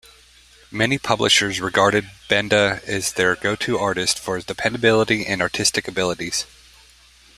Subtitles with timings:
[0.71, 6.47] Many publishers regarded Benda as their go-to artist for his dependability and artistic abilities.